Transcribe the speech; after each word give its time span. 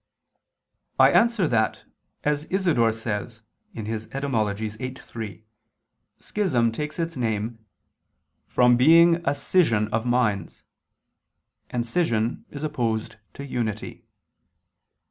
I 0.97 1.11
answer 1.11 1.47
that, 1.49 1.85
As 2.23 2.45
Isidore 2.45 2.91
says 2.91 3.43
(Etym. 3.75 4.57
viii, 4.79 4.93
3), 4.95 5.45
schism 6.17 6.71
takes 6.71 6.97
its 6.97 7.15
name 7.15 7.63
"from 8.47 8.77
being 8.77 9.21
a 9.27 9.35
scission 9.35 9.87
of 9.89 10.07
minds," 10.07 10.63
and 11.69 11.85
scission 11.85 12.45
is 12.49 12.63
opposed 12.63 13.17
to 13.35 13.45
unity. 13.45 14.03